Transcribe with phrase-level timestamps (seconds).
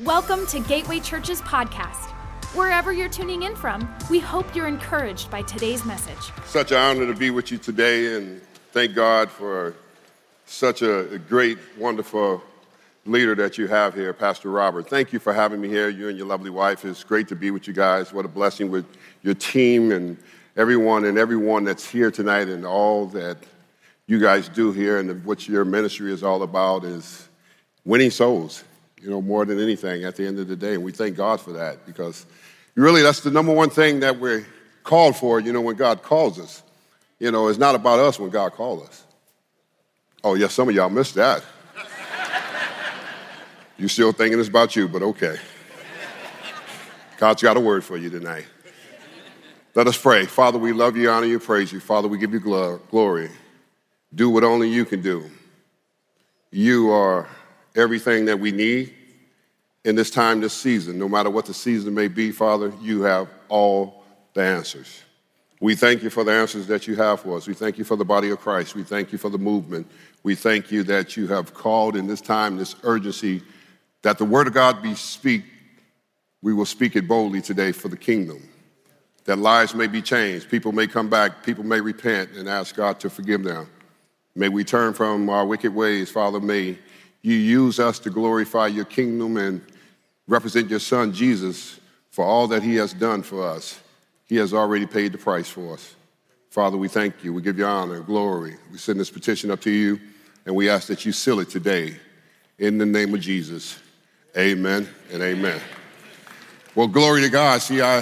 [0.00, 2.10] Welcome to Gateway Church's podcast.
[2.54, 6.32] Wherever you're tuning in from, we hope you're encouraged by today's message.
[6.44, 9.74] Such an honor to be with you today, and thank God for
[10.44, 12.42] such a great, wonderful
[13.06, 14.86] leader that you have here, Pastor Robert.
[14.86, 16.84] Thank you for having me here, you and your lovely wife.
[16.84, 18.12] It's great to be with you guys.
[18.12, 18.84] What a blessing with
[19.22, 20.18] your team and
[20.58, 23.38] everyone and everyone that's here tonight and all that
[24.08, 27.30] you guys do here and what your ministry is all about is
[27.86, 28.62] winning souls,
[29.06, 30.74] you know, more than anything at the end of the day.
[30.74, 32.26] And we thank God for that because
[32.74, 34.44] really that's the number one thing that we're
[34.82, 36.64] called for, you know, when God calls us.
[37.20, 39.04] You know, it's not about us when God calls us.
[40.24, 41.44] Oh, yes, some of y'all missed that.
[43.78, 45.36] you still thinking it's about you, but okay.
[47.16, 48.46] God's got a word for you tonight.
[49.76, 50.26] Let us pray.
[50.26, 51.78] Father, we love you, honor you, praise you.
[51.78, 53.30] Father, we give you glory.
[54.12, 55.30] Do what only you can do.
[56.50, 57.28] You are
[57.76, 58.95] everything that we need
[59.86, 60.98] in this time, this season.
[60.98, 64.02] No matter what the season may be, Father, you have all
[64.34, 65.02] the answers.
[65.60, 67.46] We thank you for the answers that you have for us.
[67.46, 68.74] We thank you for the body of Christ.
[68.74, 69.88] We thank you for the movement.
[70.24, 73.42] We thank you that you have called in this time, this urgency,
[74.02, 75.44] that the word of God be speak.
[76.42, 78.42] We will speak it boldly today for the kingdom.
[79.24, 80.50] That lives may be changed.
[80.50, 81.44] People may come back.
[81.44, 83.68] People may repent and ask God to forgive them.
[84.34, 86.40] May we turn from our wicked ways, Father.
[86.40, 86.76] May
[87.22, 89.62] you use us to glorify your kingdom and
[90.26, 91.78] represent your son, Jesus,
[92.10, 93.80] for all that he has done for us.
[94.24, 95.94] He has already paid the price for us.
[96.50, 97.32] Father, we thank you.
[97.32, 98.56] We give you honor and glory.
[98.72, 100.00] We send this petition up to you,
[100.46, 101.96] and we ask that you seal it today
[102.58, 103.78] in the name of Jesus.
[104.36, 105.60] Amen and amen.
[106.74, 107.60] Well, glory to God.
[107.60, 108.00] See, I,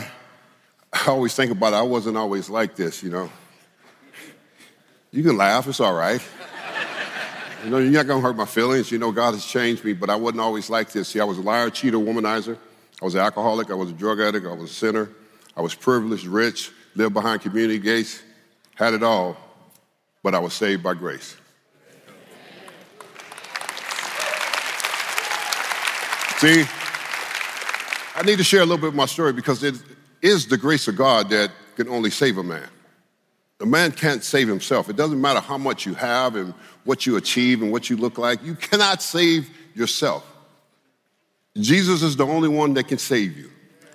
[0.92, 1.76] I always think about it.
[1.76, 3.30] I wasn't always like this, you know.
[5.10, 6.20] You can laugh, it's all right.
[7.64, 8.92] You know, you're not gonna hurt my feelings.
[8.92, 11.08] You know, God has changed me, but I wasn't always like this.
[11.08, 12.58] See, I was a liar, cheater, womanizer.
[13.00, 15.08] I was an alcoholic, I was a drug addict, I was a sinner.
[15.56, 18.22] I was privileged, rich, lived behind community gates,
[18.74, 19.36] had it all,
[20.22, 21.36] but I was saved by grace.
[26.38, 26.64] See,
[28.16, 29.76] I need to share a little bit of my story because it
[30.20, 32.68] is the grace of God that can only save a man.
[33.64, 34.90] A man can't save himself.
[34.90, 36.52] It doesn't matter how much you have and
[36.84, 38.44] what you achieve and what you look like.
[38.44, 40.22] You cannot save yourself.
[41.56, 43.50] Jesus is the only one that can save you.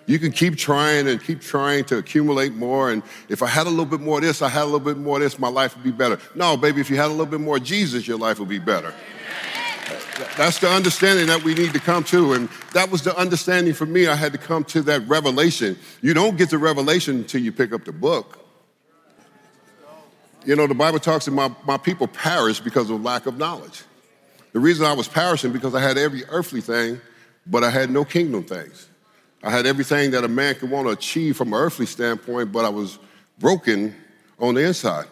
[0.07, 2.90] You can keep trying and keep trying to accumulate more.
[2.90, 4.97] And if I had a little bit more of this, I had a little bit
[4.97, 6.18] more of this, my life would be better.
[6.34, 8.91] No, baby, if you had a little bit more Jesus, your life would be better.
[10.36, 12.34] That's the understanding that we need to come to.
[12.34, 14.07] And that was the understanding for me.
[14.07, 15.78] I had to come to that revelation.
[16.01, 18.47] You don't get the revelation until you pick up the book.
[20.45, 23.83] You know, the Bible talks about my, my people perish because of lack of knowledge.
[24.53, 27.00] The reason I was perishing because I had every earthly thing,
[27.45, 28.88] but I had no kingdom things.
[29.44, 32.66] I had everything that a man could want to achieve from an earthly standpoint, but
[32.66, 33.00] I was
[33.38, 33.95] broken
[34.39, 35.05] on the inside.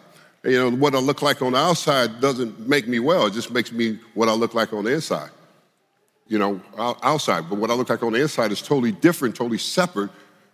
[0.44, 3.50] You know, what I look like on the outside doesn't make me well, it just
[3.50, 5.30] makes me what I look like on the inside.
[6.26, 7.48] You know, outside.
[7.48, 10.10] But what I look like on the inside is totally different, totally separate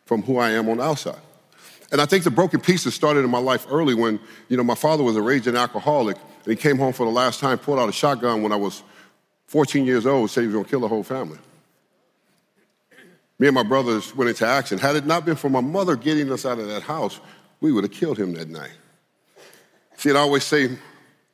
[0.07, 1.21] from who I am on the outside.
[1.95, 4.19] And I think the broken pieces started in my life early when,
[4.49, 7.39] you know, my father was a raging alcoholic and he came home for the last
[7.39, 8.83] time, pulled out a shotgun when I was
[9.47, 11.39] 14 years old, said he was gonna kill the whole family.
[13.39, 14.77] Me and my brothers went into action.
[14.77, 17.21] Had it not been for my mother getting us out of that house,
[17.61, 18.77] we would have killed him that night.
[19.97, 20.77] See, I always say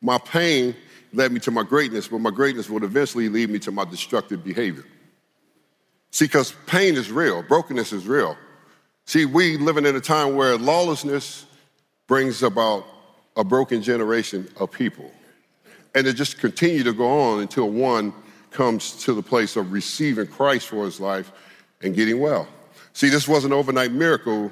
[0.03, 0.77] my pain
[1.15, 4.45] led me to my greatness, but my greatness would eventually lead me to my destructive
[4.45, 4.85] behavior.
[6.11, 8.37] See, because pain is real, brokenness is real.
[9.11, 11.45] See, we living in a time where lawlessness
[12.07, 12.87] brings about
[13.37, 15.11] a broken generation of people.
[15.97, 18.15] And it just continue to go on until one
[18.53, 21.33] comes to the place of receiving Christ for his life
[21.83, 22.47] and getting well.
[22.93, 24.49] See, this was an overnight miracle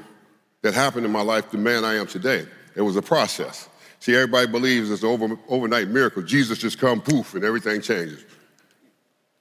[0.63, 2.45] that happened in my life, the man I am today.
[2.75, 3.69] It was a process.
[4.01, 6.25] See, everybody believes it's an over, overnight miracle.
[6.25, 8.25] Jesus just come poof and everything changes.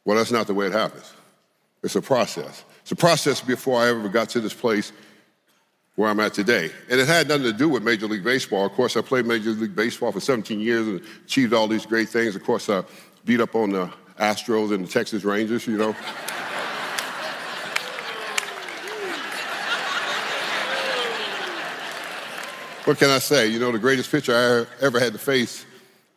[0.05, 1.11] Well, that's not the way it happens.
[1.81, 2.63] It's a process.
[2.81, 4.91] It's a process before I ever got to this place
[5.97, 6.71] where I'm at today.
[6.89, 8.67] And it had nothing to do with Major League Baseball.
[8.67, 12.07] Of course, I played Major League Baseball for 17 years and achieved all these great
[12.07, 12.35] things.
[12.35, 12.83] Of course, I
[13.25, 15.93] beat up on the Astros and the Texas Rangers, you know.
[22.83, 23.47] what can I say?
[23.47, 25.65] You know, the greatest pitcher I ever had to face,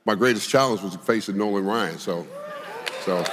[0.04, 1.98] my greatest challenge was facing Nolan Ryan.
[1.98, 2.26] So,
[3.06, 3.24] so.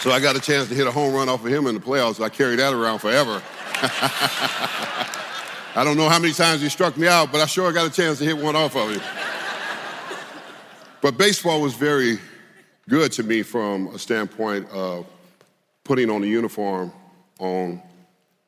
[0.00, 1.80] So I got a chance to hit a home run off of him in the
[1.80, 2.22] playoffs.
[2.22, 3.40] I carried that around forever.
[5.74, 7.90] I don't know how many times he struck me out, but I sure got a
[7.90, 9.00] chance to hit one off of him.
[11.02, 12.18] but baseball was very
[12.88, 15.06] good to me from a standpoint of
[15.84, 16.92] putting on a uniform
[17.38, 17.82] on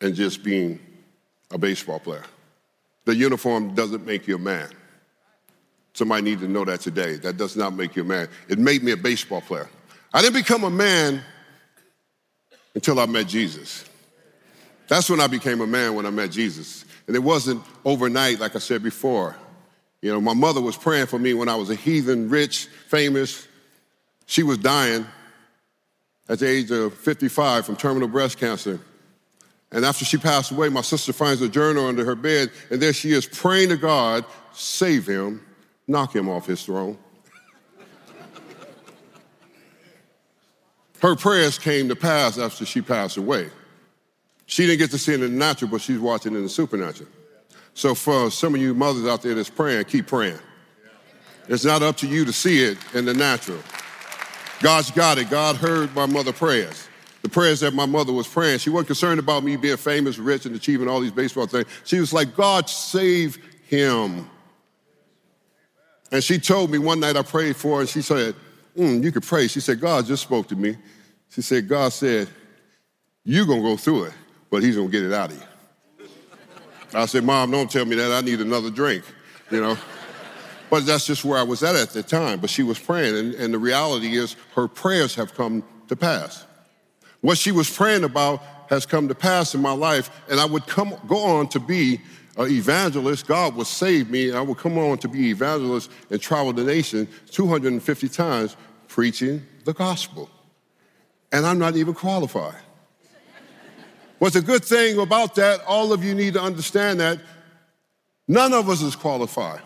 [0.00, 0.80] and just being
[1.50, 2.24] a baseball player.
[3.04, 4.70] The uniform doesn't make you a man.
[5.94, 7.16] Somebody need to know that today.
[7.16, 8.28] That does not make you a man.
[8.48, 9.68] It made me a baseball player.
[10.14, 11.22] I didn't become a man
[12.74, 13.84] until I met Jesus.
[14.88, 16.84] That's when I became a man when I met Jesus.
[17.06, 19.36] And it wasn't overnight, like I said before.
[20.00, 23.46] You know, my mother was praying for me when I was a heathen, rich, famous.
[24.26, 25.06] She was dying
[26.28, 28.80] at the age of 55 from terminal breast cancer.
[29.70, 32.92] And after she passed away, my sister finds a journal under her bed, and there
[32.92, 35.44] she is praying to God, save him,
[35.86, 36.96] knock him off his throne.
[41.00, 43.50] her prayers came to pass after she passed away.
[44.48, 47.08] She didn't get to see it in the natural, but she's watching in the supernatural.
[47.74, 50.38] So for some of you mothers out there that's praying, keep praying.
[51.48, 53.58] It's not up to you to see it in the natural.
[54.60, 55.28] God's got it.
[55.28, 56.88] God heard my mother prayers.
[57.20, 58.60] The prayers that my mother was praying.
[58.60, 61.66] She wasn't concerned about me being famous, rich, and achieving all these baseball things.
[61.84, 63.36] She was like, God, save
[63.66, 64.28] him.
[66.10, 68.34] And she told me one night I prayed for her, and she said,
[68.74, 69.46] mm, You could pray.
[69.46, 70.76] She said, God just spoke to me.
[71.28, 72.28] She said, God said,
[73.24, 74.14] You're going to go through it,
[74.50, 76.08] but he's to get it out of you.
[76.94, 78.12] I said, Mom, don't tell me that.
[78.12, 79.04] I need another drink,
[79.50, 79.76] you know.
[80.70, 82.40] But that's just where I was at at the time.
[82.40, 86.46] But she was praying, and, and the reality is her prayers have come to pass.
[87.20, 90.66] What she was praying about has come to pass in my life, and I would
[90.66, 92.00] come go on to be
[92.38, 93.26] an evangelist.
[93.26, 94.28] God would save me.
[94.28, 98.56] And I would come on to be evangelist and travel the nation 250 times
[98.86, 100.30] preaching the gospel.
[101.32, 102.62] And I'm not even qualified.
[104.18, 107.20] What's a good thing about that, all of you need to understand that
[108.26, 109.60] none of us is qualified.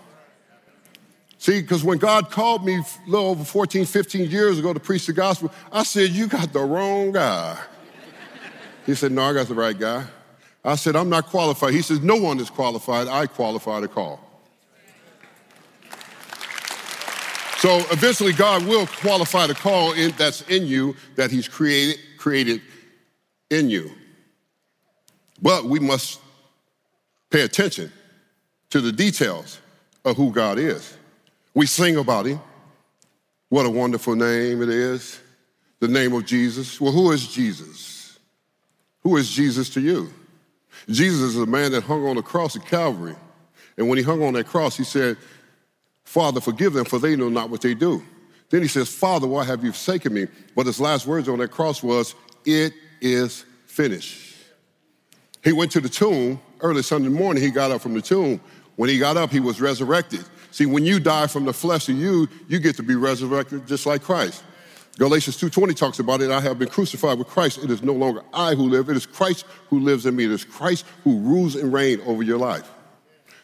[1.39, 5.07] See, because when God called me a little over 14, 15 years ago to preach
[5.07, 7.59] the gospel, I said, You got the wrong guy.
[8.87, 10.05] He said, No, I got the right guy.
[10.65, 11.75] I said, I'm not qualified.
[11.75, 13.09] He says, No one is qualified.
[13.09, 14.21] I qualify to call.
[17.59, 22.61] So eventually, God will qualify the call in, that's in you, that He's created, created
[23.51, 23.91] in you.
[25.41, 26.21] But we must
[27.31, 27.93] pay attention
[28.71, 29.59] to the details
[30.05, 30.97] of who God is.
[31.55, 32.41] We sing about him.
[33.49, 35.21] What a wonderful name it is.
[35.81, 36.81] The name of Jesus.
[36.81, 38.19] Well, who is Jesus?
[39.03, 40.13] Who is Jesus to you?
[40.89, 43.17] Jesus is a man that hung on the cross at Calvary.
[43.77, 45.17] And when he hung on that cross, he said,
[46.05, 48.03] Father, forgive them, for they know not what they do.
[48.51, 50.27] Then he says, Father, why have you forsaken me?
[50.55, 52.15] But his last words on that cross was,
[52.45, 54.32] It is finished.
[55.43, 57.43] He went to the tomb early Sunday morning.
[57.43, 58.41] He got up from the tomb.
[58.77, 60.25] When he got up, he was resurrected.
[60.51, 63.87] See, when you die from the flesh of you, you get to be resurrected just
[63.87, 64.43] like Christ.
[64.99, 66.31] Galatians 2:20 talks about it.
[66.31, 67.59] I have been crucified with Christ.
[67.59, 70.25] It is no longer I who live, it is Christ who lives in me.
[70.25, 72.69] It is Christ who rules and reigns over your life.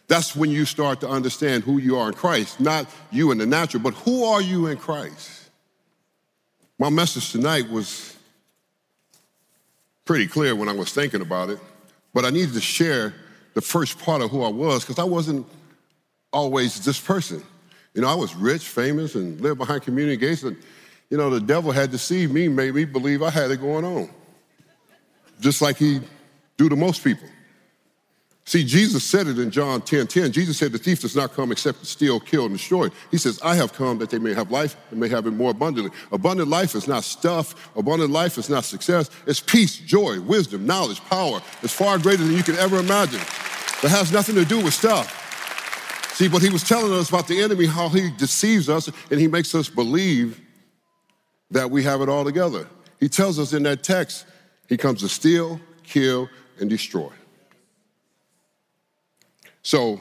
[0.09, 3.47] That's when you start to understand who you are in Christ, not you in the
[3.47, 5.51] natural, but who are you in Christ?
[6.79, 8.15] My message tonight was
[10.05, 11.61] pretty clear when I was thinking about it,
[12.15, 13.15] but I needed to share
[13.55, 15.47] the first part of who I was because I wasn't
[16.33, 17.43] always this person.
[17.95, 20.43] You know, I was rich, famous, and lived behind community gates.
[20.43, 20.57] And,
[21.11, 24.11] you know, the devil had deceived me, made me believe I had it going on.
[25.41, 26.01] Just like he
[26.57, 27.29] do to most people.
[28.49, 30.33] See, Jesus said it in John 10 10.
[30.33, 32.89] Jesus said, The thief does not come except to steal, kill, and destroy.
[33.11, 35.51] He says, I have come that they may have life and may have it more
[35.51, 35.93] abundantly.
[36.13, 39.11] Abundant life is not stuff, abundant life is not success.
[39.27, 41.43] It's peace, joy, wisdom, knowledge, power.
[41.63, 43.21] It's far greater than you can ever imagine.
[43.21, 46.15] It has nothing to do with stuff.
[46.15, 49.29] See, but he was telling us about the enemy, how he deceives us and he
[49.29, 50.41] makes us believe
[51.51, 52.67] that we have it all together.
[52.99, 54.25] He tells us in that text,
[54.71, 57.11] he comes to steal, kill, and destroy.
[59.69, 60.01] So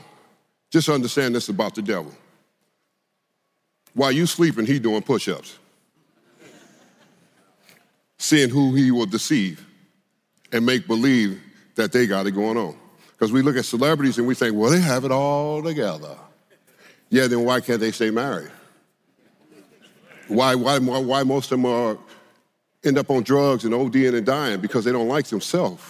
[0.72, 2.14] just understand this about the devil.
[3.94, 5.58] While you sleeping, he doing push-ups.
[8.18, 9.68] Seeing who he will deceive
[10.54, 11.42] and make believe
[11.76, 12.78] that they got it going on.
[13.12, 16.16] Because we look at celebrities and we think, well, they have it all together.
[17.10, 18.52] Yeah, then why can't they stay married?
[20.30, 21.98] Why, why, why most of them are, uh,
[22.86, 24.62] end up on drugs and ODing and dying?
[24.62, 25.84] Because they don't like themselves.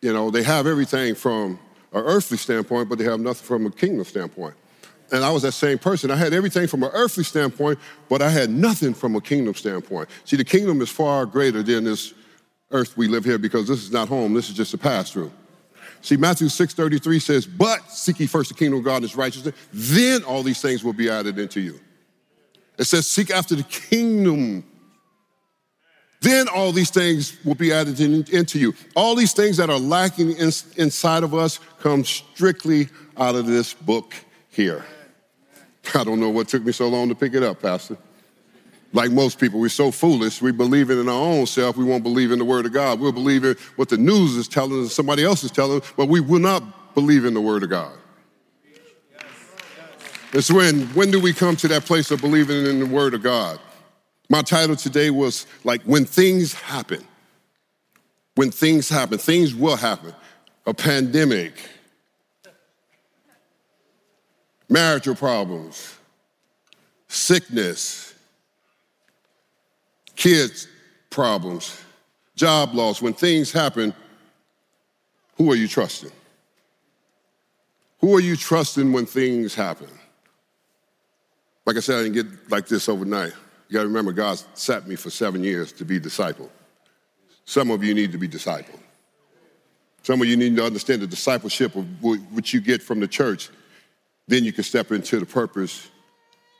[0.00, 1.58] You know, they have everything from
[1.92, 4.54] an earthly standpoint, but they have nothing from a kingdom standpoint.
[5.10, 6.10] And I was that same person.
[6.10, 10.08] I had everything from an earthly standpoint, but I had nothing from a kingdom standpoint.
[10.24, 12.14] See, the kingdom is far greater than this
[12.70, 15.30] earth we live here because this is not home, this is just a pass through.
[16.00, 19.54] See, Matthew 6:33 says, But seek ye first the kingdom of God and his righteousness,
[19.72, 21.78] then all these things will be added into you.
[22.78, 24.64] It says, seek after the kingdom.
[26.22, 28.74] Then all these things will be added in, into you.
[28.94, 33.74] All these things that are lacking in, inside of us come strictly out of this
[33.74, 34.14] book
[34.48, 34.84] here.
[35.96, 37.96] I don't know what took me so long to pick it up, Pastor.
[38.92, 42.04] Like most people, we're so foolish, we believe it in our own self, we won't
[42.04, 43.00] believe in the Word of God.
[43.00, 46.06] We'll believe in what the news is telling us, somebody else is telling us, but
[46.06, 47.98] we will not believe in the Word of God.
[50.32, 53.22] It's when, when do we come to that place of believing in the Word of
[53.22, 53.58] God?
[54.32, 57.06] My title today was like, When Things Happen.
[58.34, 60.14] When things happen, things will happen.
[60.64, 61.52] A pandemic,
[64.70, 65.98] marital problems,
[67.08, 68.14] sickness,
[70.16, 70.66] kids'
[71.10, 71.78] problems,
[72.34, 73.02] job loss.
[73.02, 73.92] When things happen,
[75.36, 76.12] who are you trusting?
[77.98, 79.90] Who are you trusting when things happen?
[81.66, 83.34] Like I said, I didn't get like this overnight.
[83.72, 86.50] You got to remember, God sat me for seven years to be disciple.
[87.46, 88.78] Some of you need to be discipled.
[90.02, 93.48] Some of you need to understand the discipleship of what you get from the church.
[94.28, 95.88] Then you can step into the purpose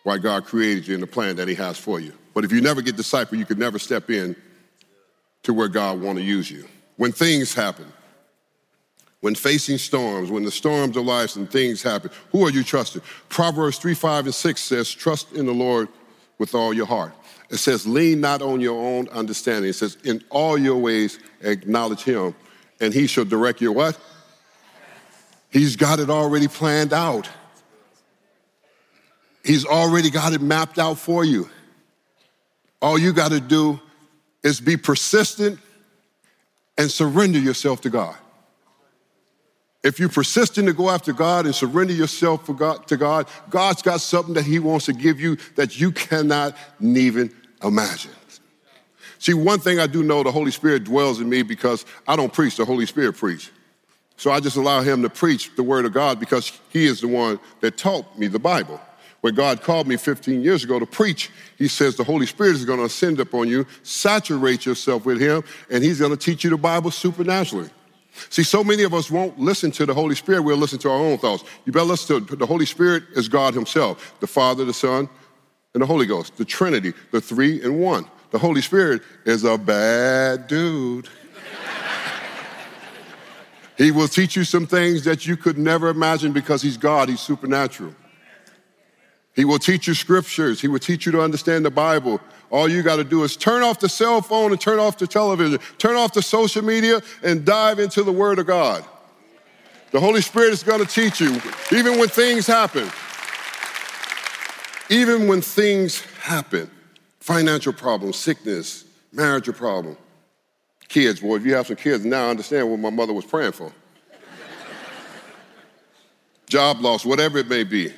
[0.04, 2.14] why God created you and the plan that He has for you.
[2.32, 4.34] But if you never get discipled, you can never step in
[5.42, 6.66] to where God want to use you.
[6.96, 7.92] When things happen,
[9.20, 13.02] when facing storms, when the storms of life and things happen, who are you trusting?
[13.28, 15.88] Proverbs 3, 5, and 6 says, Trust in the Lord
[16.38, 17.12] with all your heart.
[17.50, 19.70] It says, lean not on your own understanding.
[19.70, 22.34] It says, in all your ways acknowledge him,
[22.80, 23.98] and he shall direct your what?
[25.50, 27.28] He's got it already planned out.
[29.44, 31.50] He's already got it mapped out for you.
[32.80, 33.80] All you got to do
[34.42, 35.58] is be persistent
[36.78, 38.16] and surrender yourself to God.
[39.82, 44.00] If you're persistent to go after God and surrender yourself God, to God, God's got
[44.00, 48.12] something that He wants to give you that you cannot even imagine.
[49.18, 52.32] See, one thing I do know the Holy Spirit dwells in me because I don't
[52.32, 53.50] preach, the Holy Spirit preach.
[54.16, 57.08] So I just allow Him to preach the Word of God because He is the
[57.08, 58.80] one that taught me the Bible.
[59.20, 62.64] When God called me 15 years ago to preach, He says the Holy Spirit is
[62.64, 66.50] going to ascend upon you, saturate yourself with Him, and He's going to teach you
[66.50, 67.70] the Bible supernaturally.
[68.28, 70.96] See, so many of us won't listen to the Holy Spirit, we'll listen to our
[70.96, 71.44] own thoughts.
[71.64, 75.08] You better listen to the Holy Spirit is God Himself, the Father, the Son,
[75.74, 78.06] and the Holy Ghost, the Trinity, the three in one.
[78.30, 81.08] The Holy Spirit is a bad dude.
[83.78, 87.20] he will teach you some things that you could never imagine because He's God, He's
[87.20, 87.94] supernatural.
[89.34, 90.60] He will teach you scriptures.
[90.60, 92.20] He will teach you to understand the Bible.
[92.50, 95.06] All you got to do is turn off the cell phone and turn off the
[95.06, 98.84] television, turn off the social media, and dive into the Word of God.
[99.90, 102.90] The Holy Spirit is going to teach you, even when things happen.
[104.90, 106.70] Even when things happen
[107.20, 109.96] financial problems, sickness, marriage problem,
[110.88, 111.20] kids.
[111.20, 113.72] Boy, if you have some kids now, I understand what my mother was praying for.
[116.46, 117.92] Job loss, whatever it may be.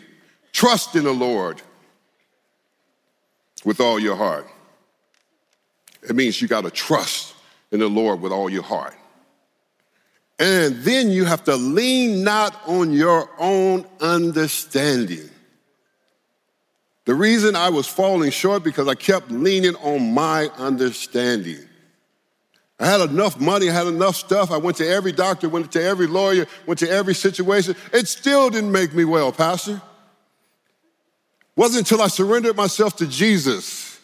[0.55, 1.61] Trust in the Lord
[3.65, 4.47] with all your heart.
[6.09, 7.35] It means you got to trust
[7.73, 8.95] in the Lord with all your heart.
[10.39, 15.29] And then you have to lean not on your own understanding.
[17.05, 21.69] The reason I was falling short because I kept leaning on my understanding.
[22.79, 24.53] I had enough money, I had enough stuff.
[24.53, 27.75] I went to every doctor, went to every lawyer, went to every situation.
[27.93, 29.83] It still didn't make me well, Pastor.
[31.57, 34.01] Wasn't until I surrendered myself to Jesus,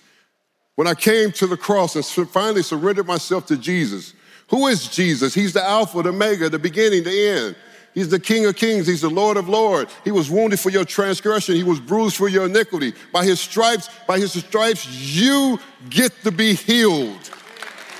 [0.77, 4.15] when I came to the cross and finally surrendered myself to Jesus.
[4.49, 5.35] Who is Jesus?
[5.35, 7.57] He's the Alpha, the Omega, the beginning, the end.
[7.93, 8.87] He's the King of Kings.
[8.87, 9.93] He's the Lord of Lords.
[10.05, 11.57] He was wounded for your transgression.
[11.57, 12.95] He was bruised for your iniquity.
[13.13, 17.19] By his stripes, by his stripes, you get to be healed.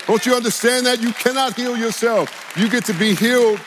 [0.07, 1.01] Don't you understand that?
[1.01, 2.53] You cannot heal yourself.
[2.57, 3.59] You get to be healed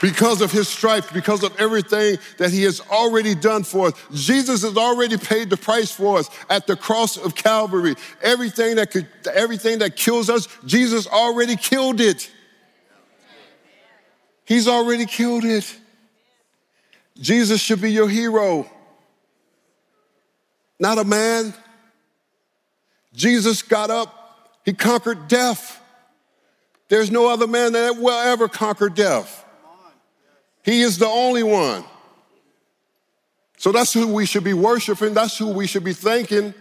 [0.00, 3.94] because of his stripes, because of everything that he has already done for us.
[4.12, 7.94] Jesus has already paid the price for us at the cross of Calvary.
[8.22, 12.30] Everything that could, everything that kills us, Jesus already killed it.
[14.46, 15.76] He's already killed it.
[17.20, 18.68] Jesus should be your hero,
[20.78, 21.52] not a man.
[23.12, 25.78] Jesus got up, he conquered death.
[26.88, 29.44] There's no other man that will ever conquer death.
[30.62, 31.84] He is the only one.
[33.56, 35.14] So that's who we should be worshiping.
[35.14, 36.54] That's who we should be thanking.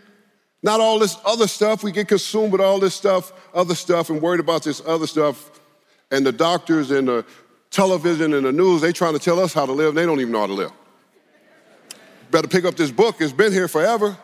[0.62, 1.84] Not all this other stuff.
[1.84, 5.52] We get consumed with all this stuff, other stuff, and worried about this other stuff.
[6.12, 7.26] And the doctors and the
[7.72, 9.96] television and the news, they trying to tell us how to live.
[9.96, 10.72] They don't even know how to live.
[12.32, 13.22] Better pick up this book.
[13.22, 14.18] It's been here forever.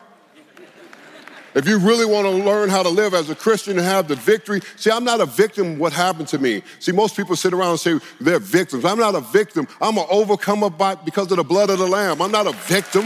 [1.56, 4.14] If you really want to learn how to live as a Christian and have the
[4.14, 6.62] victory, see, I'm not a victim of what happened to me.
[6.80, 8.84] See, most people sit around and say they're victims.
[8.84, 9.66] I'm not a victim.
[9.80, 12.20] I'm an overcomer by, because of the blood of the Lamb.
[12.20, 13.04] I'm not a victim.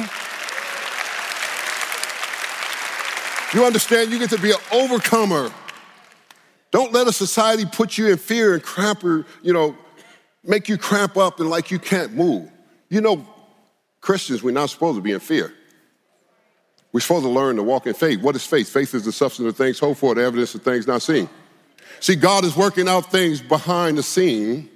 [3.54, 4.10] You understand?
[4.10, 5.52] You get to be an overcomer.
[6.72, 9.78] Don't let a society put you in fear and cramp your, you know,
[10.42, 12.50] make you cramp up and like you can't move.
[12.88, 13.24] You know,
[14.00, 15.54] Christians, we're not supposed to be in fear.
[16.92, 18.20] We're supposed to learn to walk in faith.
[18.20, 18.68] What is faith?
[18.68, 21.28] Faith is the substance of things hoped for, the evidence of things not seen.
[22.00, 24.68] See, God is working out things behind the scene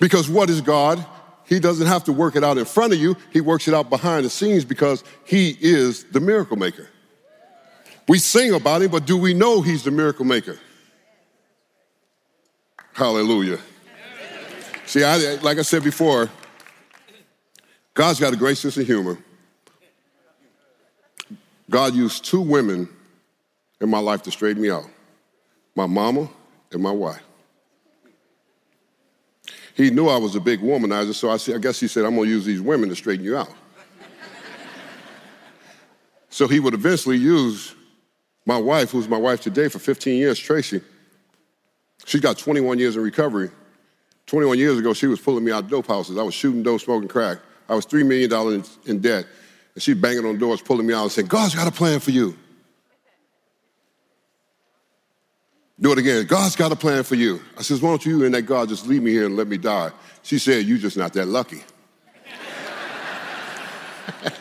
[0.00, 1.04] because what is God?
[1.44, 3.88] He doesn't have to work it out in front of you, He works it out
[3.88, 6.88] behind the scenes because He is the miracle maker.
[8.08, 10.58] We sing about Him, but do we know He's the miracle maker?
[12.92, 13.58] Hallelujah.
[14.86, 16.30] See, I, like I said before,
[17.94, 19.18] God's got a great sense of humor.
[21.70, 22.88] God used two women
[23.80, 24.86] in my life to straighten me out
[25.74, 26.28] my mama
[26.72, 27.22] and my wife.
[29.74, 32.16] He knew I was a big womanizer, so I, said, I guess he said, I'm
[32.16, 33.52] gonna use these women to straighten you out.
[36.30, 37.74] so he would eventually use
[38.46, 40.80] my wife, who's my wife today for 15 years, Tracy.
[42.06, 43.50] She's got 21 years in recovery.
[44.26, 46.16] 21 years ago, she was pulling me out of dope houses.
[46.16, 47.38] I was shooting dope, smoking crack.
[47.68, 49.26] I was $3 million in debt.
[49.76, 52.10] And she's banging on doors, pulling me out and saying, God's got a plan for
[52.10, 52.34] you.
[55.78, 56.24] Do it again.
[56.24, 57.42] God's got a plan for you.
[57.58, 59.58] I says, why don't you and that God just leave me here and let me
[59.58, 59.90] die?
[60.22, 61.62] She said, "You're just not that lucky.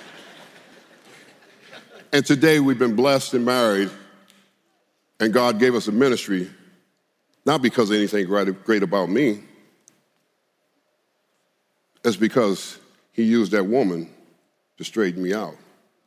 [2.13, 3.89] and today we've been blessed and married,
[5.19, 6.49] and God gave us a ministry,
[7.45, 9.41] not because of anything great about me,
[12.05, 12.79] it's because
[13.11, 14.14] he used that woman
[14.77, 15.55] to straighten me out,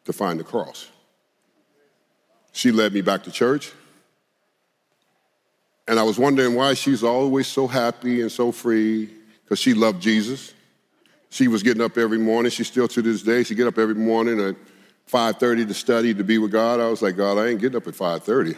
[0.04, 0.88] to find the cross.
[2.52, 3.72] She led me back to church.
[5.86, 9.08] And I was wondering why she's always so happy and so free,
[9.44, 10.52] because she loved Jesus.
[11.30, 12.50] She was getting up every morning.
[12.50, 14.56] She still to this day, she get up every morning at
[15.10, 16.80] 5.30 to study, to be with God.
[16.80, 18.56] I was like, God, I ain't getting up at 5.30.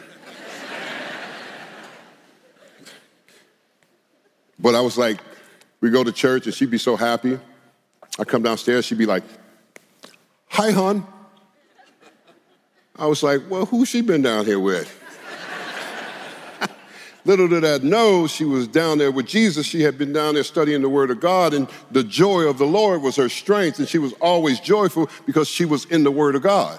[4.59, 5.19] but I was like,
[5.79, 7.39] we go to church and she'd be so happy.
[8.19, 9.23] I come downstairs, she'd be like,
[10.51, 11.07] Hi, hon.
[12.97, 14.97] I was like, Well, who's she been down here with?
[17.25, 19.65] Little did I know she was down there with Jesus.
[19.65, 22.65] She had been down there studying the Word of God, and the joy of the
[22.65, 26.35] Lord was her strength, and she was always joyful because she was in the Word
[26.35, 26.77] of God.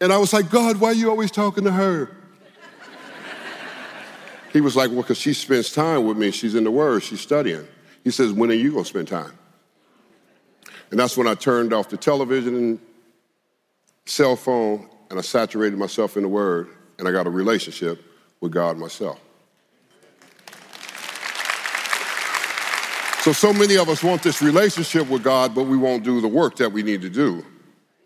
[0.00, 2.10] And I was like, God, why are you always talking to her?
[4.54, 6.30] he was like, Well, because she spends time with me.
[6.30, 7.68] She's in the Word, she's studying.
[8.02, 9.32] He says, When are you going to spend time?
[10.90, 12.80] And that's when I turned off the television and
[14.04, 16.68] cell phone and I saturated myself in the Word
[16.98, 18.02] and I got a relationship
[18.40, 19.20] with God myself.
[23.20, 26.28] So, so many of us want this relationship with God, but we won't do the
[26.28, 27.44] work that we need to do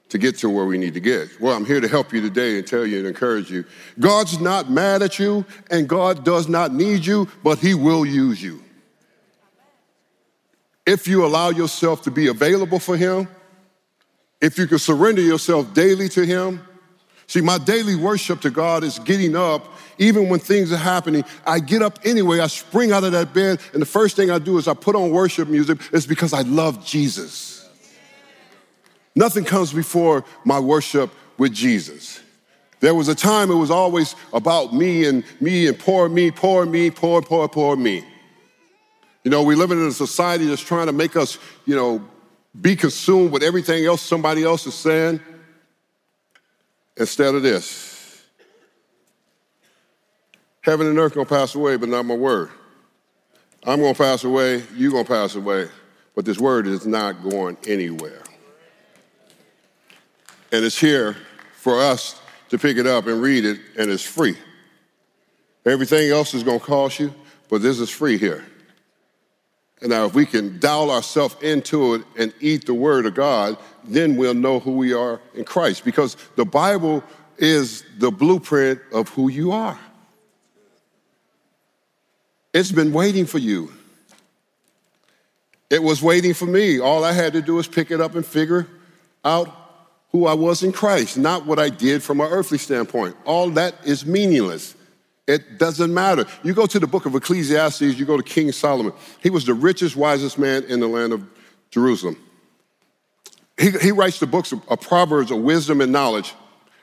[0.08, 1.28] to get to where we need to get.
[1.38, 3.64] Well, I'm here to help you today and tell you and encourage you.
[3.98, 8.42] God's not mad at you, and God does not need you, but He will use
[8.42, 8.62] you
[10.86, 13.28] if you allow yourself to be available for Him,
[14.40, 16.60] if you can surrender yourself daily to Him.
[17.26, 19.64] See, my daily worship to God is getting up,
[19.98, 21.24] even when things are happening.
[21.46, 24.40] I get up anyway, I spring out of that bed, and the first thing I
[24.40, 25.78] do is I put on worship music.
[25.92, 27.68] It's because I love Jesus.
[29.14, 32.20] Nothing comes before my worship with Jesus.
[32.80, 36.64] There was a time it was always about me and me and poor me, poor
[36.64, 38.04] me, poor, poor, poor me.
[39.24, 42.02] You know, we live in a society that's trying to make us, you know,
[42.61, 45.20] be consumed with everything else somebody else is saying
[46.96, 48.24] instead of this.
[50.62, 52.50] Heaven and earth gonna pass away, but not my word.
[53.64, 55.68] I'm gonna pass away, you're gonna pass away,
[56.14, 58.22] but this word is not going anywhere.
[60.52, 61.16] And it's here
[61.54, 64.37] for us to pick it up and read it, and it's free.
[65.64, 67.14] Everything else is gonna cost you,
[67.48, 68.44] but this is free here.
[69.80, 73.56] And now, if we can dial ourselves into it and eat the Word of God,
[73.84, 77.02] then we'll know who we are in Christ because the Bible
[77.38, 79.78] is the blueprint of who you are.
[82.52, 83.72] It's been waiting for you.
[85.70, 86.80] It was waiting for me.
[86.80, 88.66] All I had to do was pick it up and figure
[89.24, 89.56] out
[90.10, 93.16] who I was in Christ, not what I did from an earthly standpoint.
[93.24, 94.74] All that is meaningless.
[95.30, 96.26] It doesn't matter.
[96.42, 98.92] You go to the book of Ecclesiastes, you go to King Solomon.
[99.22, 101.24] He was the richest, wisest man in the land of
[101.70, 102.16] Jerusalem.
[103.58, 106.34] He, he writes the books of, of Proverbs of wisdom and knowledge.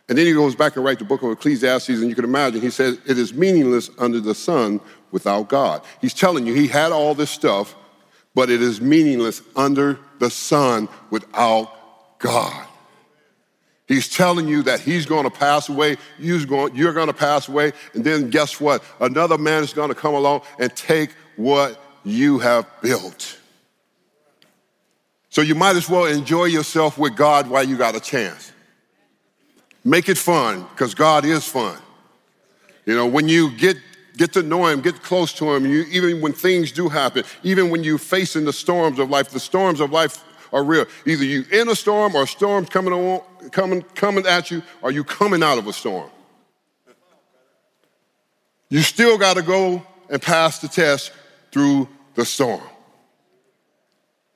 [0.07, 2.61] And then he goes back and writes the book of Ecclesiastes, and you can imagine,
[2.61, 4.79] he says, It is meaningless under the sun
[5.11, 5.81] without God.
[5.99, 7.75] He's telling you he had all this stuff,
[8.33, 12.66] but it is meaningless under the sun without God.
[13.87, 18.03] He's telling you that he's going to pass away, you're going, to pass away, and
[18.03, 18.83] then guess what?
[18.99, 23.37] Another man is going to come along and take what you have built.
[25.29, 28.51] So you might as well enjoy yourself with God while you got a chance.
[29.85, 31.77] Make it fun, because God is fun.
[32.85, 33.77] You know, when you get
[34.17, 37.69] get to know him, get close to him, you, even when things do happen, even
[37.69, 40.85] when you're facing the storms of life, the storms of life are real.
[41.05, 44.91] Either you in a storm or a storm's coming on, coming, coming at you, or
[44.91, 46.09] you coming out of a storm.
[48.69, 51.11] You still got to go and pass the test
[51.51, 52.61] through the storm.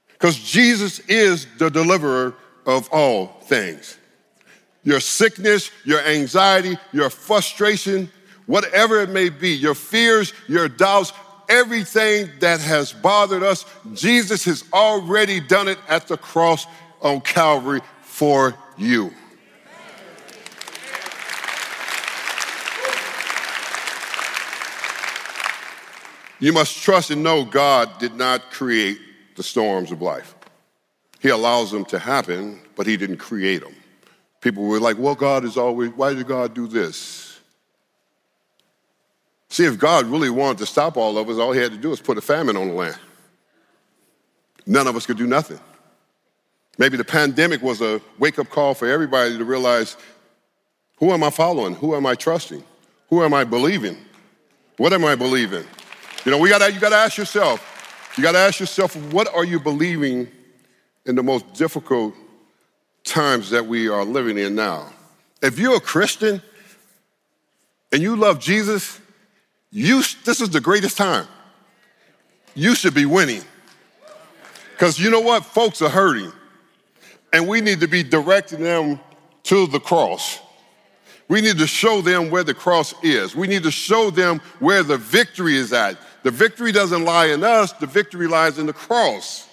[0.08, 3.98] Because Jesus is the deliverer of all things.
[4.84, 8.10] Your sickness, your anxiety, your frustration,
[8.46, 11.12] whatever it may be, your fears, your doubts,
[11.52, 16.66] everything that has bothered us, Jesus has already done it at the cross
[17.02, 19.12] on Calvary for you.
[26.40, 28.98] You must trust and know God did not create
[29.36, 30.34] the storms of life.
[31.20, 33.76] He allows them to happen, but He didn't create them.
[34.40, 37.21] People were like, well, God is always, why did God do this?
[39.52, 41.90] See, if God really wanted to stop all of us, all he had to do
[41.90, 42.98] was put a famine on the land.
[44.66, 45.60] None of us could do nothing.
[46.78, 49.98] Maybe the pandemic was a wake up call for everybody to realize
[51.00, 51.76] who am I following?
[51.76, 52.64] Who am I trusting?
[53.10, 53.98] Who am I believing?
[54.78, 55.66] What am I believing?
[56.24, 59.60] You know, we gotta, you gotta ask yourself, you gotta ask yourself, what are you
[59.60, 60.30] believing
[61.06, 62.16] in the most difficult
[63.04, 64.94] times that we are living in now?
[65.42, 66.42] If you're a Christian
[67.92, 69.02] and you love Jesus,
[69.72, 71.28] you, this is the greatest time.
[72.54, 73.44] You should be winning.
[74.74, 75.46] Because you know what?
[75.46, 76.32] Folks are hurting.
[77.32, 79.00] And we need to be directing them
[79.44, 80.40] to the cross.
[81.28, 83.36] We need to show them where the cross is.
[83.36, 85.98] We need to show them where the victory is at.
[86.24, 89.48] The victory doesn't lie in us, the victory lies in the cross.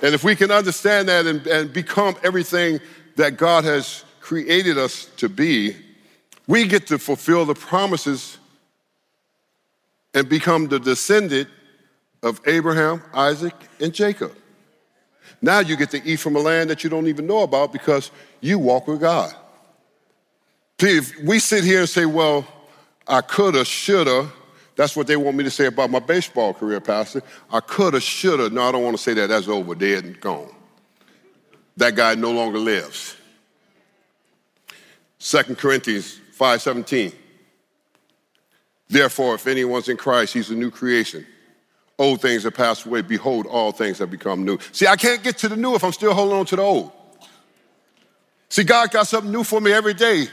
[0.00, 2.80] And if we can understand that and, and become everything
[3.16, 5.76] that God has created us to be,
[6.48, 8.38] we get to fulfill the promises
[10.14, 11.48] and become the descendant
[12.22, 14.34] of Abraham, Isaac, and Jacob.
[15.40, 18.10] Now you get to eat from a land that you don't even know about because
[18.40, 19.32] you walk with God.
[20.80, 22.46] See, if we sit here and say, well,
[23.06, 24.30] I coulda, shoulda,
[24.74, 27.22] that's what they want me to say about my baseball career, Pastor.
[27.52, 28.48] I coulda, shoulda.
[28.50, 29.28] No, I don't want to say that.
[29.28, 30.50] That's over, dead and gone.
[31.76, 33.16] That guy no longer lives.
[35.20, 37.12] 2 Corinthians 5:17.
[38.88, 41.26] Therefore, if anyone's in Christ, he's a new creation.
[41.98, 43.02] Old things have passed away.
[43.02, 44.58] Behold, all things have become new.
[44.72, 46.92] See, I can't get to the new if I'm still holding on to the old.
[48.48, 50.28] See, God got something new for me every day.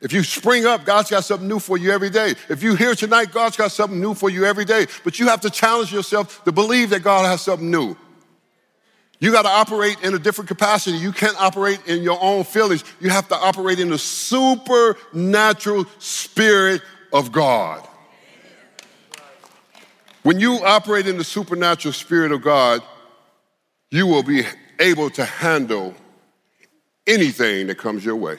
[0.00, 2.34] If you spring up, God's got something new for you every day.
[2.48, 4.86] If you here tonight, God's got something new for you every day.
[5.02, 7.96] But you have to challenge yourself to believe that God has something new.
[9.20, 10.96] You got to operate in a different capacity.
[10.96, 12.84] You can't operate in your own feelings.
[13.00, 17.86] You have to operate in the supernatural spirit of God.
[20.22, 22.82] When you operate in the supernatural spirit of God,
[23.90, 24.42] you will be
[24.78, 25.94] able to handle
[27.06, 28.36] anything that comes your way.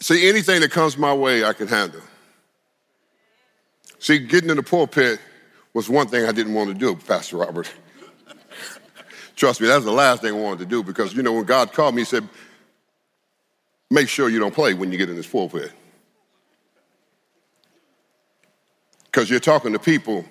[0.00, 2.00] See, anything that comes my way, I can handle.
[3.98, 5.20] See, getting in the pulpit
[5.74, 7.70] was one thing I didn't want to do, Pastor Robert.
[9.40, 11.72] Trust me, that's the last thing I wanted to do because, you know, when God
[11.72, 12.28] called me, He said,
[13.90, 15.72] make sure you don't play when you get in this pulpit.
[19.10, 20.24] because you're talking to people.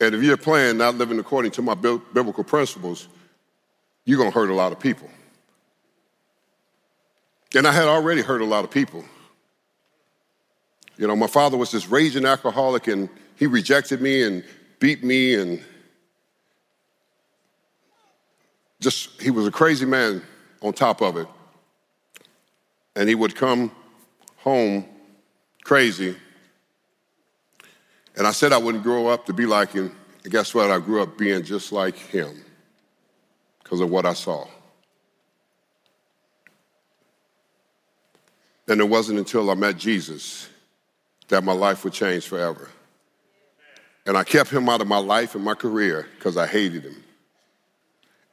[0.00, 3.08] And if you're playing not living according to my biblical principles,
[4.04, 5.08] you're going to hurt a lot of people.
[7.54, 9.04] And I had already hurt a lot of people.
[10.96, 14.44] You know, my father was this raging alcoholic and he rejected me and
[14.80, 15.62] beat me and
[18.80, 20.22] just, he was a crazy man
[20.62, 21.28] on top of it.
[22.96, 23.70] And he would come
[24.36, 24.84] home
[25.62, 26.16] crazy
[28.20, 29.96] and I said I wouldn't grow up to be like him.
[30.24, 30.70] And guess what?
[30.70, 32.44] I grew up being just like him
[33.62, 34.46] because of what I saw.
[38.68, 40.48] And it wasn't until I met Jesus
[41.28, 42.68] that my life would change forever.
[44.06, 47.02] And I kept him out of my life and my career because I hated him.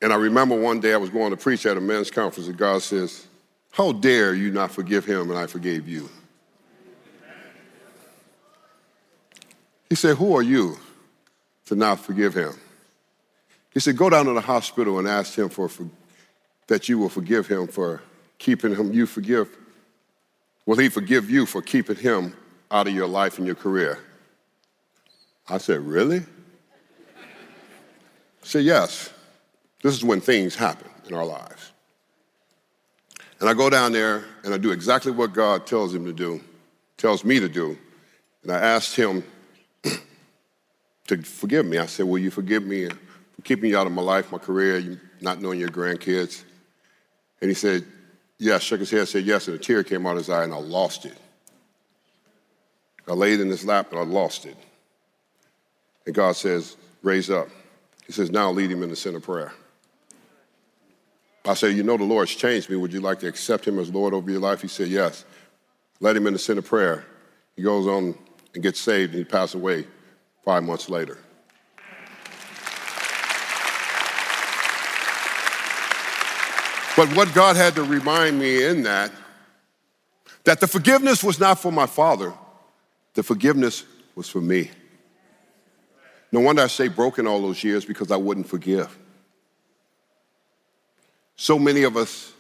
[0.01, 2.57] And I remember one day I was going to preach at a men's conference, and
[2.57, 3.25] God says,
[3.71, 6.09] How dare you not forgive him and I forgave you?
[9.89, 10.77] He said, Who are you
[11.65, 12.53] to not forgive him?
[13.73, 15.87] He said, Go down to the hospital and ask him for, for
[16.67, 18.01] that you will forgive him for
[18.37, 19.49] keeping him, you forgive.
[20.65, 22.35] Will he forgive you for keeping him
[22.69, 23.99] out of your life and your career?
[25.49, 26.23] I said, Really?
[28.43, 29.09] Said, Yes.
[29.87, 31.71] This is when things happen in our lives.
[33.39, 36.41] And I go down there and I do exactly what God tells him to do,
[36.97, 37.77] tells me to do.
[38.43, 39.23] And I asked him
[41.07, 41.77] to forgive me.
[41.77, 44.99] I said, Will you forgive me for keeping you out of my life, my career,
[45.21, 46.43] not knowing your grandkids?
[47.39, 47.85] And he said,
[48.39, 50.53] Yes, shook his head, said yes, and a tear came out of his eye, and
[50.53, 51.17] I lost it.
[53.07, 54.57] I laid in his lap and I lost it.
[56.05, 57.47] And God says, Raise up.
[58.05, 59.53] He says, Now lead him in the center prayer.
[61.47, 62.75] I said, You know, the Lord's changed me.
[62.75, 64.61] Would you like to accept him as Lord over your life?
[64.61, 65.25] He said, Yes.
[65.99, 67.05] Let him in the center prayer.
[67.55, 68.15] He goes on
[68.53, 69.87] and gets saved, and he passed away
[70.43, 71.17] five months later.
[76.95, 79.11] But what God had to remind me in that,
[80.43, 82.33] that the forgiveness was not for my father,
[83.13, 83.83] the forgiveness
[84.15, 84.71] was for me.
[86.31, 88.97] No wonder I stayed broken all those years because I wouldn't forgive.
[91.37, 92.33] So many of us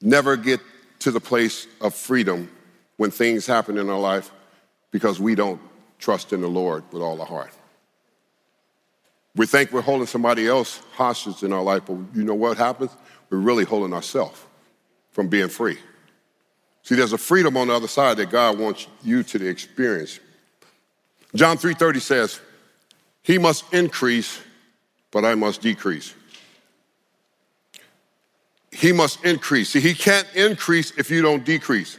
[0.00, 0.60] never get
[1.00, 2.50] to the place of freedom
[2.96, 4.30] when things happen in our life
[4.90, 5.60] because we don't
[5.98, 7.52] trust in the Lord with all our heart.
[9.36, 12.90] We think we're holding somebody else hostage in our life, but you know what happens?
[13.30, 14.40] We're really holding ourselves
[15.10, 15.78] from being free.
[16.82, 20.18] See, there's a freedom on the other side that God wants you to experience.
[21.34, 22.40] John 3:30 says,
[23.22, 24.38] "He must increase,
[25.10, 26.14] but I must decrease."
[28.80, 29.68] He must increase.
[29.68, 31.98] See, he can't increase if you don't decrease.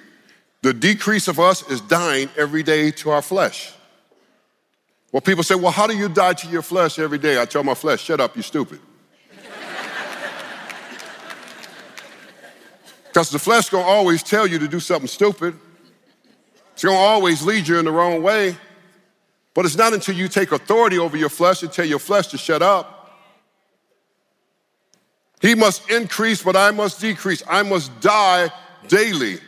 [0.64, 3.72] The decrease of us is dying every day to our flesh.
[5.12, 7.40] Well, people say, well, how do you die to your flesh every day?
[7.40, 8.80] I tell my flesh, shut up, you stupid.
[13.10, 15.54] Because the flesh gonna always tell you to do something stupid.
[16.74, 18.56] It's gonna always lead you in the wrong way.
[19.54, 22.38] But it's not until you take authority over your flesh and tell your flesh to
[22.40, 23.01] shut up.
[25.42, 27.42] He must increase, but I must decrease.
[27.50, 28.52] I must die
[28.88, 29.40] daily.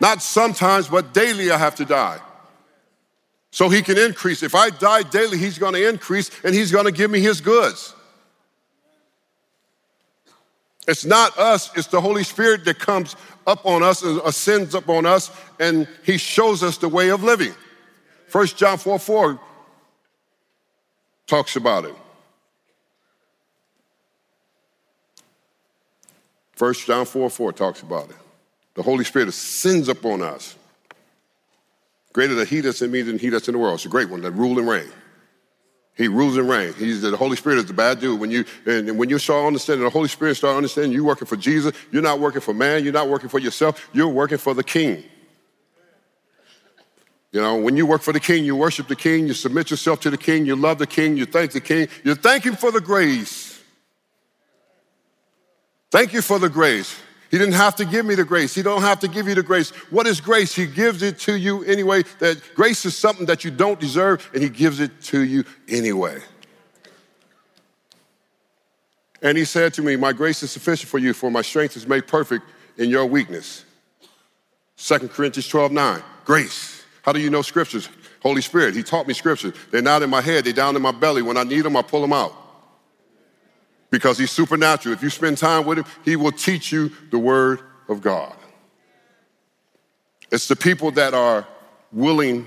[0.00, 2.20] Not sometimes, but daily I have to die.
[3.50, 4.42] So he can increase.
[4.42, 7.94] If I die daily, he's gonna increase and he's gonna give me his goods.
[10.86, 14.88] It's not us, it's the Holy Spirit that comes up on us and ascends up
[14.88, 17.54] on us, and He shows us the way of living.
[18.30, 19.40] 1 John 4 4
[21.26, 21.94] talks about it.
[26.58, 28.16] 1 John 4 4 talks about it.
[28.74, 30.54] The Holy Spirit ascends upon us.
[32.12, 33.74] Greater the He that's in me than He that's in the world.
[33.74, 34.90] It's a great one that rule and reign.
[35.96, 36.76] He rules and reigns.
[36.76, 38.20] He's the Holy Spirit is the bad dude.
[38.20, 41.36] When you and when you start understanding the Holy Spirit start understanding you're working for
[41.36, 44.64] Jesus, you're not working for man, you're not working for yourself, you're working for the
[44.64, 45.02] King.
[47.32, 50.00] You know, when you work for the King, you worship the King, you submit yourself
[50.00, 52.70] to the King, you love the King, you thank the King, you thank Him for
[52.70, 53.45] the grace.
[55.96, 57.00] Thank you for the grace.
[57.30, 58.54] He didn't have to give me the grace.
[58.54, 59.70] He don't have to give you the grace.
[59.88, 60.54] What is grace?
[60.54, 62.02] He gives it to you anyway.
[62.18, 66.18] That grace is something that you don't deserve, and he gives it to you anyway.
[69.22, 71.88] And he said to me, My grace is sufficient for you, for my strength is
[71.88, 72.44] made perfect
[72.76, 73.64] in your weakness.
[74.76, 76.02] 2 Corinthians 12, 9.
[76.26, 76.84] Grace.
[77.04, 77.88] How do you know scriptures?
[78.20, 78.74] Holy Spirit.
[78.74, 79.54] He taught me scriptures.
[79.70, 81.22] They're not in my head, they're down in my belly.
[81.22, 82.45] When I need them, I pull them out
[83.90, 84.94] because he's supernatural.
[84.94, 88.34] If you spend time with him, he will teach you the word of God.
[90.30, 91.46] It's the people that are
[91.92, 92.46] willing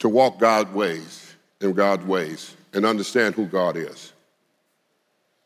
[0.00, 4.12] to walk God's ways, in God's ways, and understand who God is,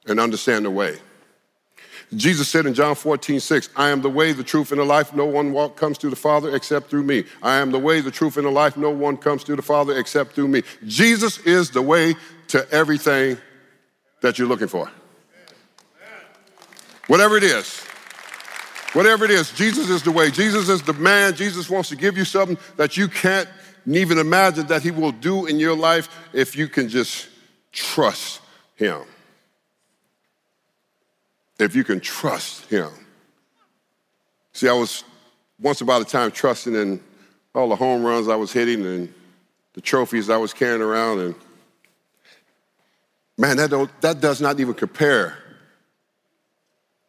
[0.06, 0.98] and understand the way.
[2.16, 5.14] Jesus said in John 14, 6, I am the way, the truth, and the life.
[5.14, 7.24] No one walk, comes to the Father except through me.
[7.42, 8.76] I am the way, the truth, and the life.
[8.76, 10.62] No one comes to the Father except through me.
[10.86, 12.14] Jesus is the way
[12.48, 13.36] to everything
[14.22, 14.90] that you're looking for.
[17.08, 17.84] Whatever it is.
[18.94, 20.30] Whatever it is, Jesus is the way.
[20.30, 21.34] Jesus is the man.
[21.34, 23.48] Jesus wants to give you something that you can't
[23.86, 27.28] even imagine that he will do in your life if you can just
[27.70, 28.40] trust
[28.76, 29.02] him
[31.58, 32.90] if you can trust him.
[34.52, 35.04] See, I was
[35.60, 37.00] once about a time trusting in
[37.54, 39.12] all the home runs I was hitting and
[39.74, 41.34] the trophies I was carrying around, and
[43.38, 45.38] Man, that, that does not even compare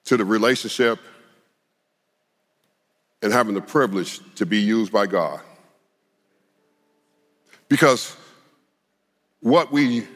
[0.05, 0.99] to the relationship
[3.23, 5.41] and having the privilege to be used by God.
[7.67, 8.15] Because
[9.39, 10.07] what we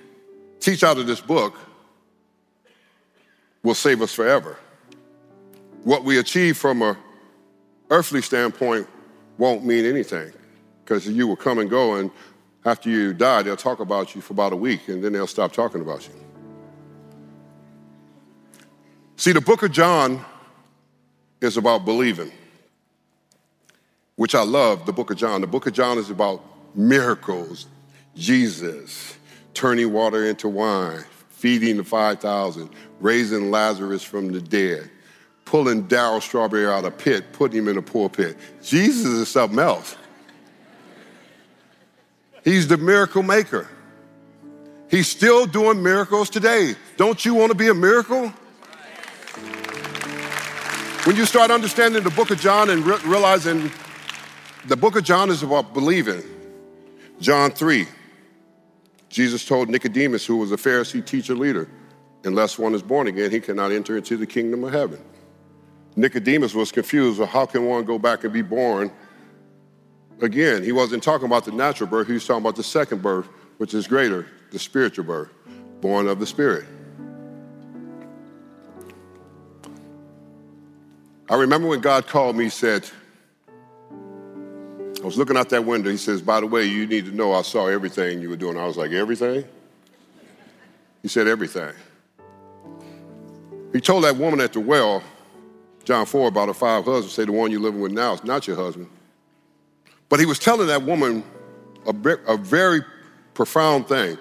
[0.60, 1.56] teach out of this book
[3.64, 4.58] will save us forever.
[5.84, 6.98] What we achieve from a
[7.90, 8.88] earthly standpoint
[9.38, 10.32] won't mean anything
[10.84, 12.12] because you will come and go and
[12.66, 15.52] after you die they'll talk about you for about a week and then they'll stop
[15.52, 16.14] talking about you.
[19.16, 20.24] See, the book of John
[21.40, 22.32] is about believing,
[24.16, 25.42] which I love, the book of John.
[25.42, 26.44] The book of John is about
[26.76, 27.68] miracles,
[28.16, 29.18] Jesus
[29.54, 31.04] turning water into wine,
[31.44, 32.70] feeding the 5,000,
[33.02, 34.90] raising Lazarus from the dead,
[35.44, 38.38] pulling Darryl Strawberry out of pit, putting him in a pulpit.
[38.62, 39.98] Jesus is something else.
[42.46, 43.68] He's the miracle maker.
[44.90, 46.76] He's still doing miracles today.
[46.96, 48.30] Don't you want to be a miracle?
[51.04, 53.70] When you start understanding the book of John and re- realizing
[54.68, 56.24] the book of John is about believing,
[57.20, 57.86] John 3,
[59.14, 61.70] Jesus told Nicodemus, who was a Pharisee teacher leader,
[62.24, 65.00] unless one is born again, he cannot enter into the kingdom of heaven.
[65.96, 67.20] Nicodemus was confused.
[67.20, 68.92] Well, how can one go back and be born
[70.20, 70.64] again?
[70.64, 73.28] He wasn't talking about the natural birth, he was talking about the second birth,
[73.60, 75.30] which is greater, the spiritual birth,
[75.80, 76.66] born of the Spirit.
[81.30, 82.90] I remember when God called me, he said,
[85.04, 85.90] I was looking out that window.
[85.90, 88.58] He says, By the way, you need to know I saw everything you were doing.
[88.58, 89.44] I was like, Everything?
[91.02, 91.74] He said, Everything.
[93.74, 95.04] He told that woman at the well,
[95.84, 98.48] John 4, about her five husbands, say the one you're living with now is not
[98.48, 98.88] your husband.
[100.08, 101.26] But he was telling that woman
[101.86, 102.80] a, a very
[103.34, 104.18] profound thing.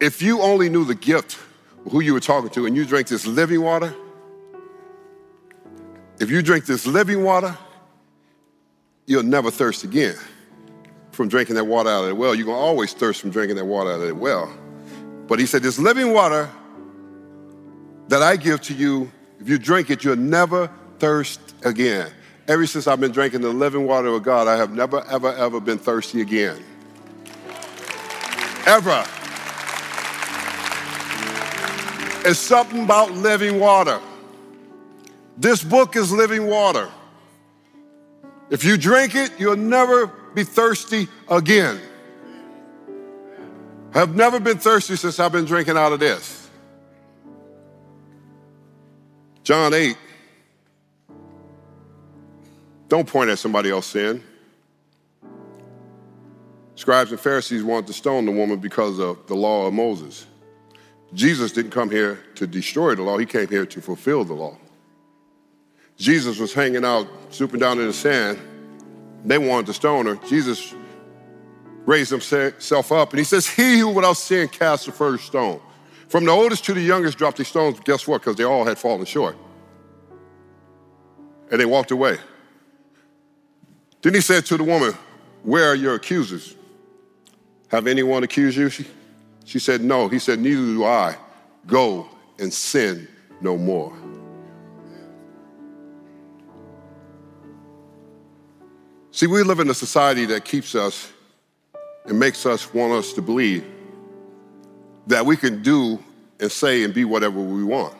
[0.00, 1.38] If you only knew the gift
[1.90, 3.94] who you were talking to and you drank this living water,
[6.18, 7.58] if you drink this living water,
[9.06, 10.16] you'll never thirst again
[11.12, 12.34] from drinking that water out of the well.
[12.34, 14.52] You're going to always thirst from drinking that water out of the well.
[15.26, 16.48] But he said, This living water
[18.08, 22.10] that I give to you, if you drink it, you'll never thirst again.
[22.48, 25.60] Ever since I've been drinking the living water of God, I have never, ever, ever
[25.60, 26.62] been thirsty again.
[28.66, 29.04] Ever.
[32.28, 34.00] It's something about living water.
[35.38, 36.90] This book is living water.
[38.50, 41.80] If you drink it, you'll never be thirsty again.
[43.94, 46.48] I have never been thirsty since I've been drinking out of this.
[49.42, 49.96] John 8.
[52.88, 54.24] Don't point at somebody else's sin.
[56.74, 60.26] Scribes and Pharisees wanted to stone the woman because of the law of Moses.
[61.12, 64.56] Jesus didn't come here to destroy the law, he came here to fulfill the law.
[66.00, 68.38] Jesus was hanging out, stooping down in the sand.
[69.22, 70.16] They wanted to stone her.
[70.26, 70.74] Jesus
[71.84, 75.60] raised himself up and he says, He who without sin cast the first stone.
[76.08, 77.78] From the oldest to the youngest dropped these stones.
[77.80, 78.22] Guess what?
[78.22, 79.36] Because they all had fallen short.
[81.50, 82.16] And they walked away.
[84.00, 84.94] Then he said to the woman,
[85.42, 86.56] Where are your accusers?
[87.68, 88.70] Have anyone accused you?
[88.70, 88.86] She,
[89.44, 90.08] she said, No.
[90.08, 91.16] He said, Neither do I.
[91.66, 92.08] Go
[92.38, 93.06] and sin
[93.42, 93.94] no more.
[99.20, 101.12] See, we live in a society that keeps us
[102.06, 103.66] and makes us want us to believe
[105.08, 106.02] that we can do
[106.40, 107.94] and say and be whatever we want.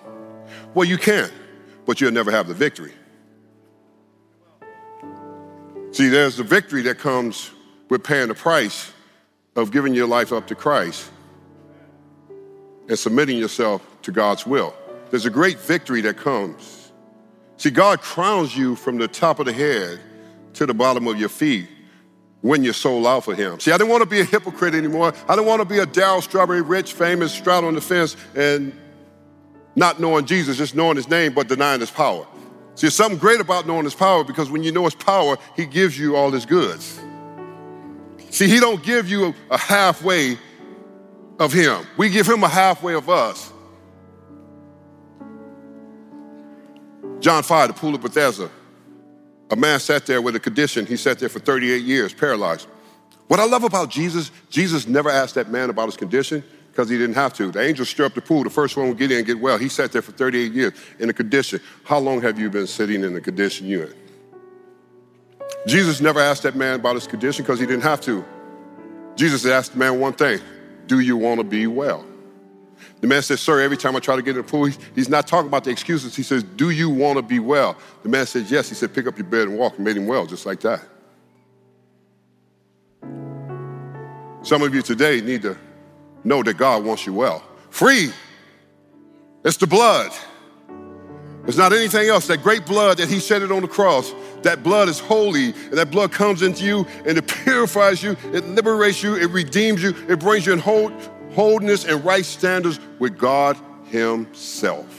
[0.72, 1.30] Well, you can,
[1.85, 2.94] but you'll never have the victory.
[5.90, 7.50] See, there's the victory that comes
[7.90, 8.90] with paying the price
[9.56, 11.11] of giving your life up to Christ
[12.88, 14.74] and submitting yourself to God's will.
[15.11, 16.92] There's a great victory that comes.
[17.59, 20.00] See, God crowns you from the top of the head
[20.54, 21.68] to the bottom of your feet
[22.42, 23.60] when you're sold out for him.
[23.60, 25.12] See, I didn't want to be a hypocrite anymore.
[25.28, 28.72] I didn't want to be a Darryl Strawberry, rich, famous, straddling the fence and
[29.76, 32.26] not knowing Jesus, just knowing his name, but denying his power.
[32.74, 35.66] See, there's something great about knowing his power because when you know his power, he
[35.66, 37.01] gives you all his goods.
[38.30, 40.38] See, he don't give you a halfway
[41.38, 41.84] of him.
[41.96, 43.53] We give him a halfway of us.
[47.20, 48.51] John 5, the pool of Bethesda.
[49.51, 50.86] A man sat there with a condition.
[50.86, 52.68] He sat there for 38 years, paralyzed.
[53.26, 56.96] What I love about Jesus, Jesus never asked that man about his condition because he
[56.96, 57.51] didn't have to.
[57.51, 58.44] The angel stirred up the pool.
[58.44, 59.59] The first one would get in and get well.
[59.59, 61.61] He sat there for 38 years in a condition.
[61.84, 63.94] How long have you been sitting in the condition you're in?
[65.66, 68.24] Jesus never asked that man about his condition because he didn't have to.
[69.16, 70.40] Jesus asked the man one thing
[70.86, 72.05] Do you want to be well?
[73.01, 75.26] The man says, Sir, every time I try to get in the pool, he's not
[75.26, 76.14] talking about the excuses.
[76.14, 77.76] He says, Do you want to be well?
[78.03, 78.68] The man says, Yes.
[78.68, 80.82] He said, Pick up your bed and walk, and made him well, just like that.
[84.42, 85.57] Some of you today need to
[86.24, 87.42] know that God wants you well.
[87.70, 88.12] Free.
[89.44, 90.12] It's the blood.
[91.46, 92.26] It's not anything else.
[92.26, 95.72] That great blood that He shed it on the cross, that blood is holy, and
[95.72, 99.94] that blood comes into you and it purifies you, it liberates you, it redeems you,
[100.09, 100.92] it brings you in hold,
[101.33, 103.57] wholeness and right standards with God
[103.87, 104.97] Himself.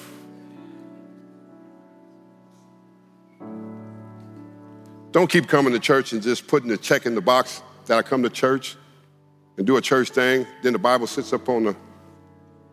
[5.11, 8.01] Don't keep coming to church and just putting the check in the box that I
[8.01, 8.77] come to church
[9.57, 10.47] and do a church thing.
[10.63, 11.75] Then the Bible sits up on the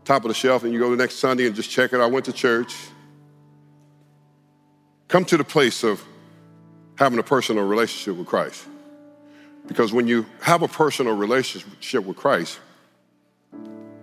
[0.05, 2.01] top of the shelf and you go the next Sunday and just check it.
[2.01, 2.75] I went to church.
[5.09, 6.05] Come to the place of
[6.97, 8.65] having a personal relationship with Christ.
[9.67, 12.61] Because when you have a personal relationship with Christ,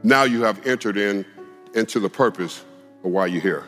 [0.06, 1.26] now you have entered in
[1.74, 2.64] into the purpose
[3.04, 3.64] of why you're here.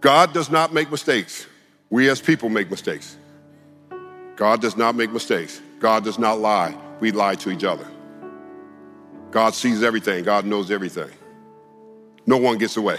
[0.00, 1.46] God does not make mistakes.
[1.90, 3.16] We as people make mistakes.
[4.36, 5.60] God does not make mistakes.
[5.78, 6.76] God does not lie.
[6.98, 7.86] We lie to each other.
[9.30, 10.24] God sees everything.
[10.24, 11.10] God knows everything.
[12.26, 12.98] No one gets away.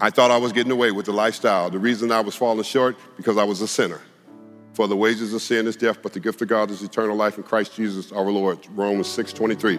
[0.00, 1.68] I thought I was getting away with the lifestyle.
[1.68, 4.00] The reason I was falling short, because I was a sinner.
[4.72, 7.36] For the wages of sin is death, but the gift of God is eternal life
[7.36, 8.58] in Christ Jesus our Lord.
[8.74, 9.78] Romans 6 23.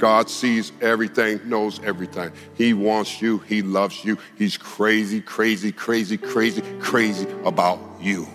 [0.00, 2.32] God sees everything, knows everything.
[2.54, 4.16] He wants you, He loves you.
[4.36, 8.26] He's crazy, crazy, crazy, crazy, crazy about you.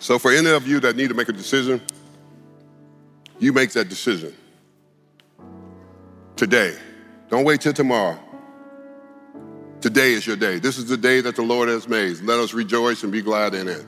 [0.00, 1.80] So, for any of you that need to make a decision,
[3.38, 4.34] you make that decision
[6.34, 6.76] today.
[7.28, 8.18] Don't wait till tomorrow.
[9.86, 10.58] Today is your day.
[10.58, 12.20] This is the day that the Lord has made.
[12.22, 13.86] Let us rejoice and be glad in it.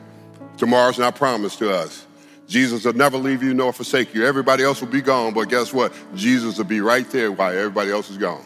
[0.56, 2.06] Tomorrow's not promised to us.
[2.46, 4.24] Jesus will never leave you nor forsake you.
[4.24, 5.92] Everybody else will be gone, but guess what?
[6.14, 8.44] Jesus will be right there while everybody else is gone.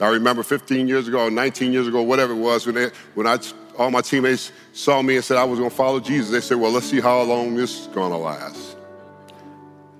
[0.00, 3.38] I remember 15 years ago, 19 years ago, whatever it was, when, they, when I,
[3.78, 6.56] all my teammates saw me and said I was going to follow Jesus, they said,
[6.56, 8.76] well, let's see how long this is going to last.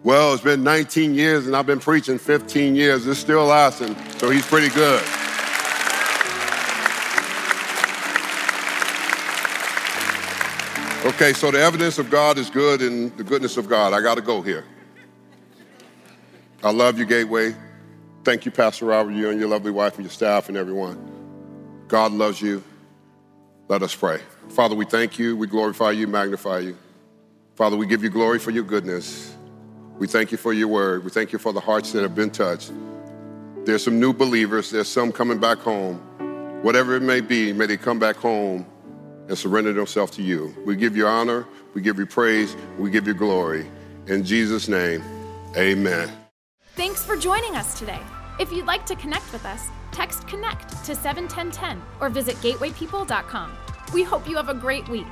[0.02, 3.06] Well, it's been 19 years and I've been preaching 15 years.
[3.06, 5.04] It's still lasting, so he's pretty good.
[11.06, 13.92] Okay, so the evidence of God is good and the goodness of God.
[13.92, 14.64] I got to go here.
[16.64, 17.54] I love you, Gateway.
[18.24, 20.98] Thank you, Pastor Robert, you and your lovely wife and your staff and everyone.
[21.86, 22.60] God loves you.
[23.68, 24.18] Let us pray.
[24.48, 26.76] Father, we thank you, we glorify you, magnify you.
[27.54, 29.32] Father, we give you glory for your goodness.
[30.00, 31.04] We thank you for your word.
[31.04, 32.72] We thank you for the hearts that have been touched.
[33.64, 35.98] There's some new believers, there's some coming back home.
[36.64, 38.66] Whatever it may be, may they come back home
[39.28, 40.54] and surrender themselves to you.
[40.64, 43.66] We give you honor, we give you praise, we give you glory.
[44.06, 45.02] In Jesus' name,
[45.56, 46.10] amen.
[46.74, 48.00] Thanks for joining us today.
[48.38, 53.52] If you'd like to connect with us, text connect to 71010 or visit gatewaypeople.com.
[53.92, 55.06] We hope you have a great week.